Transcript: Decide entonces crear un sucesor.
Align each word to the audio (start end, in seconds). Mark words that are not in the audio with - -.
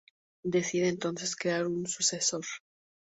Decide 0.53 0.87
entonces 0.89 1.35
crear 1.35 1.67
un 1.67 1.85
sucesor. 1.85 2.43